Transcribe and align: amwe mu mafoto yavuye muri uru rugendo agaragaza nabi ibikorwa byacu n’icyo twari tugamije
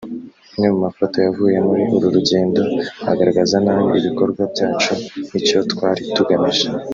amwe 0.53 0.67
mu 0.73 0.79
mafoto 0.85 1.15
yavuye 1.25 1.57
muri 1.67 1.83
uru 1.95 2.07
rugendo 2.15 2.61
agaragaza 3.11 3.55
nabi 3.65 3.91
ibikorwa 3.99 4.41
byacu 4.53 4.91
n’icyo 5.29 5.59
twari 5.71 6.01
tugamije 6.15 6.67